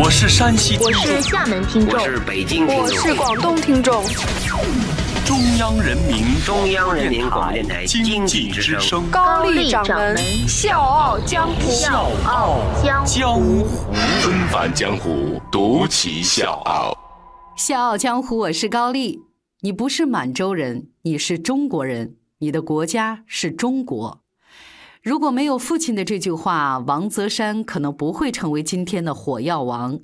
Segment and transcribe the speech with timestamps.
[0.00, 4.04] 我是山西听我众，是厦门听众我，是北京听我，是广东听众，
[5.26, 10.16] 中央人民中央人民广播电台经济之声，高丽掌门
[10.46, 13.12] 笑傲江湖，笑傲江湖。
[13.12, 13.66] 江湖
[14.20, 16.96] 纷繁江湖，独骑笑傲。
[17.56, 19.18] 笑傲江湖，我是高丽。
[19.62, 24.20] 你不是满洲人，你是中国人，你的国家是中国。
[25.08, 29.98] 如果没有父亲的这句话，王泽山可能不会成为今天的火药王。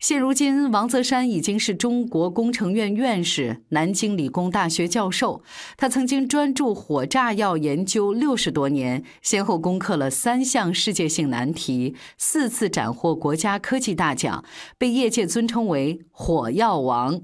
[0.00, 5.42] 现如今，王泽山已经是中国工程院院士、南京理工大学教授。
[5.76, 14.42] 他曾经专注火炸药研究六十多年，先后攻克了三项世界性难题，四次斩获国家科技大奖，
[14.78, 17.20] 被业界尊称为“火药王”。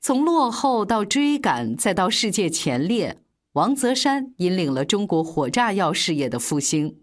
[0.00, 3.18] 从落后到追赶，再到世界前列，
[3.56, 6.96] 王泽山引领了中国火炸药事业的复兴。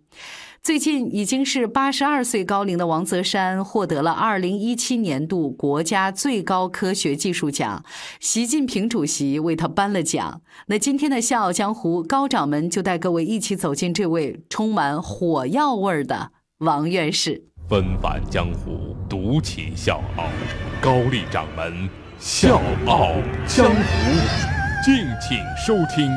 [0.61, 7.83] 最近已经是八十二岁高龄的王泽山获得了二零一七年度国家最高科学技术奖，
[8.19, 10.41] 习近平主席为他颁了奖。
[10.67, 17.45] 那今天的《笑傲江湖》高掌门就带各位一起走进这位充满火药味儿的王院士。
[17.67, 20.25] 纷繁江湖，独起笑傲。
[20.79, 23.09] 高丽掌门笑傲
[23.47, 23.73] 江湖，
[24.85, 26.07] 敬请收听。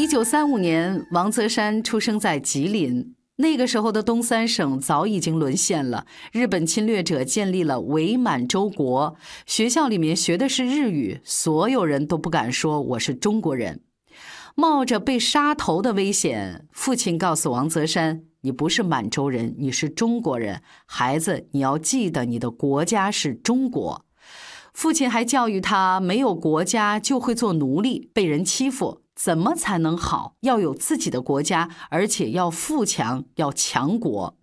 [0.00, 3.14] 一九三五年，王泽山出生在吉林。
[3.36, 13.82] 那个时候的东三省早已经沦陷了，日本侵略者建立了伪满洲国，学校里面学的是日语，所有人都不敢说我是中国人，
[14.54, 16.66] 冒着被杀头的危险。
[16.72, 24.06] 父亲告诉王泽山：“你不是满洲人，你是中国人，孩子，你要记得你的国家是中国。”
[24.72, 29.02] 父亲还教育他：没有国家就会做奴隶，被人欺负。
[29.22, 30.36] 怎么才能好？
[30.40, 34.34] 要有自己的国家，而且要富强，要强国。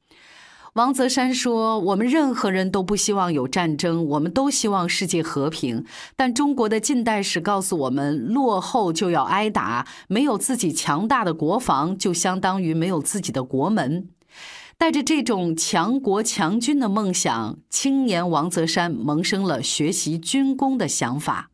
[0.73, 5.83] 王泽山说：“我们任何人都不希望有战争，我们都希望世界和平。
[6.15, 14.09] 但中国的近代史告诉我们，落后就要挨打，没有自己强大的国防，就相当于没有自己的国门。”
[14.77, 21.49] 带着这种强国强军的梦想，青年王泽山萌生了学习军工的想法。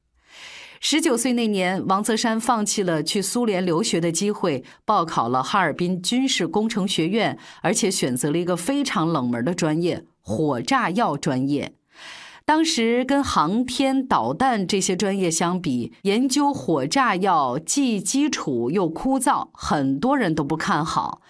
[0.85, 11.75] 十九岁那年，王泽山放弃了去苏联留学的机会，报考了哈尔滨军事工程学院，而且选择了一个非常冷门的专业——火炸药专业。
[12.43, 21.21] 当时跟航天、导弹这些专业相比，研究火炸药既基础又枯燥，很多人都不看好。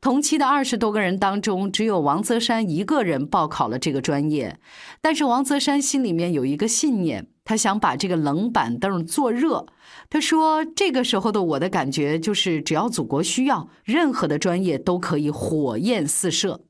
[0.00, 4.58] 同期的二十多个人当中，只有王泽山一个人报考了这个专业。
[5.02, 9.66] 但是王泽山心里面有一个信念，他想把这个冷板凳坐热。
[10.08, 16.62] 他说：“这个时候的我的感觉就是，只要祖国需要，任何的专业都可以火焰四射。”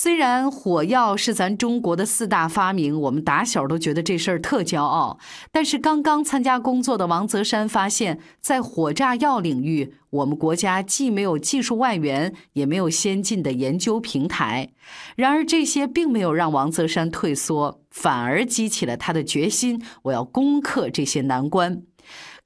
[0.00, 5.18] 虽然火药是咱中国的四大发明，我们打小都觉得这事儿特骄傲。
[5.50, 14.68] 但是刚刚参加工作的王泽山发现，在火炸药领域，我们国家既没有技术外援，也没有先进的研究平台。
[15.16, 21.82] 然而这些并没有让王泽山退缩，反而激起了他的决心：我要攻克这些难关。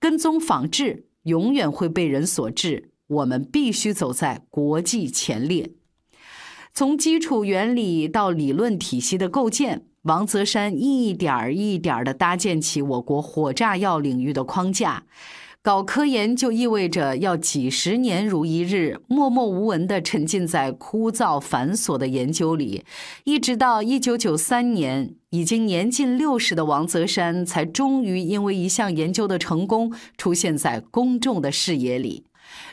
[0.01, 5.73] 跟踪仿制永远会被人所制，我们必须走在国际前列。
[6.75, 15.05] 从基础原理到理论体系的构建，王泽山一点儿一点儿地搭建起我国火炸药领域的框架。
[15.61, 22.83] 搞科研就意味着要几十年如一日，默默无闻地沉浸在枯燥繁琐的研究里，
[23.25, 32.25] 一直到一九九三年，已经年近六十的王泽山才终于因为一项研究的成功，出现在公众的视野里。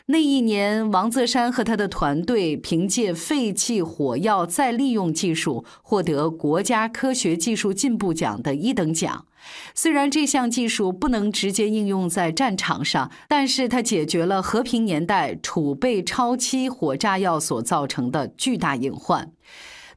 [0.07, 9.25] 那一年，王泽山和他的团队凭借废弃火药再利用技术，获得国家科学技术进步奖的一等奖。
[9.73, 19.31] 虽然这项技术不能直接应用在战场上，但是它解决了和平年代储备超期火炸药所造成的巨大隐患。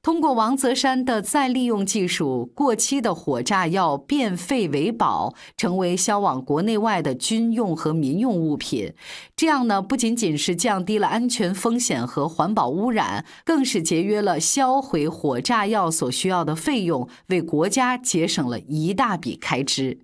[0.03, 8.94] 通过王泽山的再利用技术，过期的火炸药变废为宝，成为销往国内外的军用和民用物品。
[9.37, 20.00] 这样呢，不仅仅是降低了安全风险和环保污染，更是节约了销毁火炸药所需要的费用，为国家节省了一大笔开支。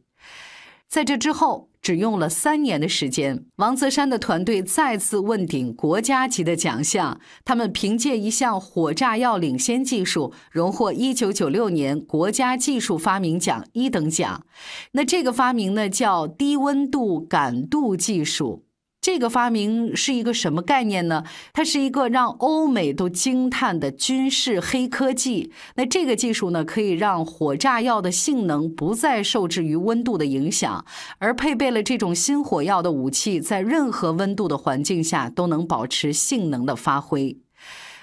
[0.89, 7.21] 在这之后，只用了三年的时间，王泽山的团队再次问鼎国家级的奖项。
[7.45, 14.45] 他们凭借一项火炸药领先技术，荣获1996年国家技术发明奖一等奖。
[14.93, 18.68] 那这个发明呢，叫低温度感度技术。
[19.09, 21.25] 这个发明是一个什么概念呢？
[21.55, 25.51] 它是一个让欧美都惊叹的军事黑科技。
[25.77, 30.85] 那这个技术呢，可以让火炸药的性能不再受制于温度的影响，
[31.17, 37.39] 而配备了这种新火药的武器，在任何温度的环境下都能保持性能的发挥。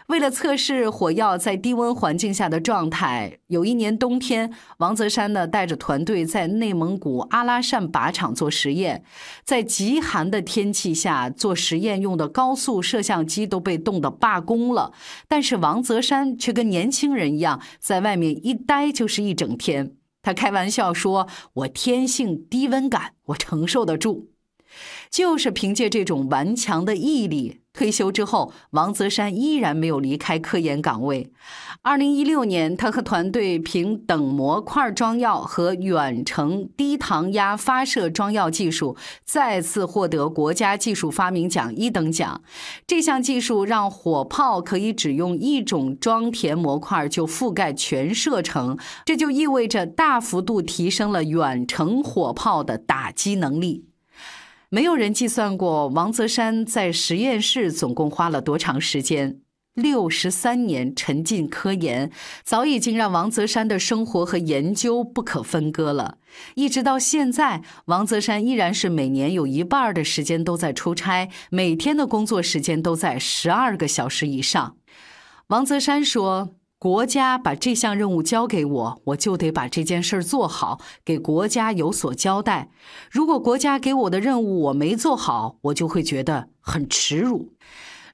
[0.08, 9.04] 为了测试火药在低温环境下的状态，有一年冬天，王泽山呢带着团队在内蒙古阿拉善靶场做实验。
[9.44, 14.94] 在极寒的天气下做实验用的高速摄像机都被冻得罢工了，
[15.28, 19.94] 但是王泽山却跟年轻人一样，在外面一待就是一整天。
[20.22, 24.30] 他开玩笑说：“我天性低温感，我承受得住。”
[25.10, 31.32] 就是凭借这种顽强的毅力，退休之后，王泽山依然没有离开科研岗位。
[31.82, 42.42] 二零一六年，他和团队凭等模块装药和远程低糖压发射装药技术，再次获得国家技术发明奖一等奖。
[42.88, 53.86] 这项技术让火炮可以只用一种装填模块就覆盖全射程，这就意味着大幅度提升了远程火炮的打击能力。
[54.70, 59.40] 没有人计算过王泽山在实验室总共花了多长时间。
[59.74, 62.10] 六十三年沉浸科研，
[62.44, 66.18] 早已经让王泽山的生活和研究不可分割了。
[66.56, 74.78] 一直到现在，王泽山依然是每年有一半的时间都在出差，每天的工作时间都在十二个小时以上。
[75.48, 76.56] 王泽山说。
[76.86, 82.70] 国家把这项任务交给我，我就得把这件事儿做好，给国家有所交代。
[83.10, 87.54] 如果国家给我的任务我没做好，我就会觉得很耻辱。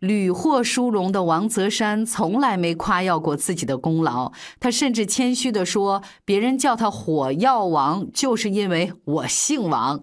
[0.01, 10.01] 屡获殊荣的王泽山从来没夸耀过自己的功劳，他甚至谦虚地说：“别人叫他火药王，就是因为我姓王。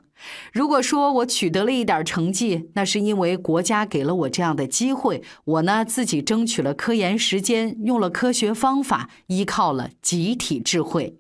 [0.53, 11.19] 如果说我取得了一点成绩，那是因为国家给了我这样的机会，我呢自己争取了科研时间，用了科学方法，依靠了集体智慧。”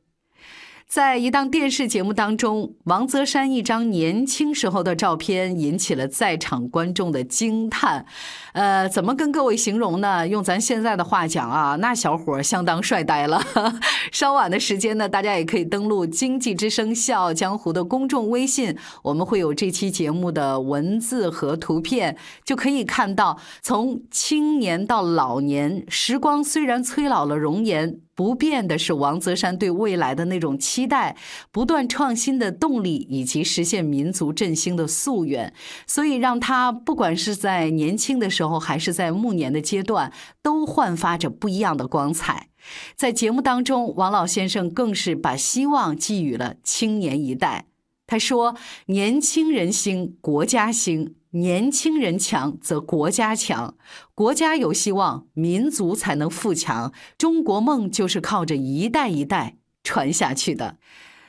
[0.88, 8.06] 在一档电视节目当中，王泽山一张年轻时候的照片引起了在场观众的惊叹。
[8.54, 10.26] 呃，怎么跟各位形容呢？
[10.26, 13.38] 用咱现在的话讲啊，那小伙相当帅呆了。
[14.10, 28.00] 稍晚的时间呢，大家也可以登录《经济之声·笑傲江湖》的公众微信，我们会有这期节目的文字和图片，就可以看到从青年到老年，时光虽然催老了容颜。
[28.18, 31.16] 不变的是王泽山对未来的那种期待，
[31.52, 35.54] 不断创新的动力，以及实现民族振兴的夙愿，
[35.86, 40.12] 所以让他不管是在年轻的时候，还是在暮年的阶段，
[40.42, 42.48] 都焕发着不一样的光彩。
[42.96, 47.66] 在节目当中，王老先生更是把希望寄予了青年一代。
[48.08, 48.56] 他说
[48.86, 53.74] ：“年轻人兴，国家兴。”年轻人强则国家强，
[54.14, 56.90] 国家有希望，民族才能富强。
[57.18, 60.78] 中国梦就是靠着一代一代传下去的。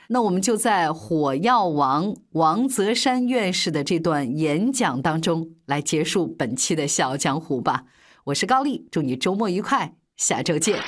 [0.08, 7.84] 那我们就在火药王王泽山院士的这段演讲当中来结束本期的《笑傲江湖》吧。
[8.24, 10.78] 我是高丽，祝你周末愉快，下周见。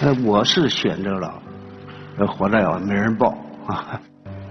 [0.00, 1.42] 呃，我是选择了
[2.18, 3.28] 呃火药药没人报
[3.68, 4.00] 啊，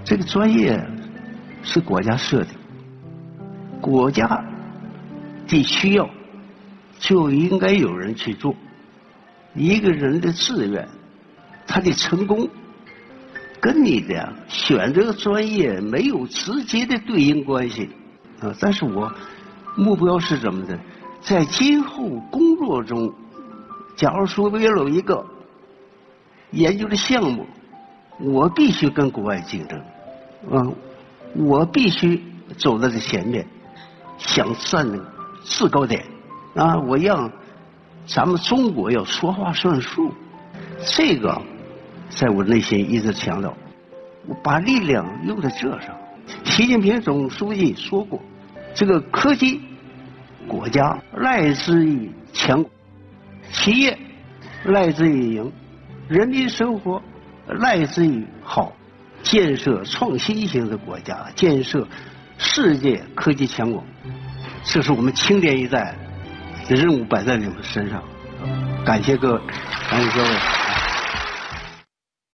[0.05, 0.79] 这个专业。
[1.63, 2.47] 是国家设的，
[3.81, 4.43] 国家
[5.47, 6.09] 的需要
[6.99, 8.55] 就应该有人去做。
[9.55, 10.31] 一个人的。
[10.31, 10.87] 志愿，
[11.67, 12.47] 他的成功
[13.59, 14.33] 跟你的。
[14.47, 16.97] 选择专业没有直接的。
[16.99, 17.89] 对应关系
[18.39, 18.53] 啊。
[18.59, 19.11] 但是我
[19.75, 20.79] 目标是什么呢？
[21.21, 23.13] 在今后工作中，
[23.95, 25.25] 假如说为了一个
[26.51, 26.95] 研究的。
[26.95, 27.45] 项目，
[28.19, 29.79] 我必须跟国外竞争，
[30.51, 30.71] 啊。
[31.35, 32.21] 我必须
[32.57, 33.45] 走在这前面，
[34.17, 34.85] 想占
[35.43, 36.03] 制高点
[36.55, 36.77] 啊！
[36.79, 37.31] 我让
[38.05, 40.11] 咱们中国要说话算数，
[40.85, 41.41] 这个
[42.09, 43.55] 在我内心一直强调。
[44.27, 45.95] 我把力量用在这上。
[46.43, 48.19] 习近平总书记说过
[48.75, 49.61] ：“这个科技
[50.47, 52.63] 国家赖之于强，
[53.51, 53.97] 企业
[54.65, 55.51] 赖之于赢，
[56.07, 57.01] 人民生活
[57.47, 58.73] 赖之于好。”
[59.23, 61.87] 建设创新型的国家，建设
[62.37, 63.83] 世界科技强国，
[64.63, 65.95] 这是我们青年一代
[66.67, 68.03] 的任务，摆在你们身上。
[68.85, 69.41] 感谢各位，
[69.89, 70.68] 感谢各位。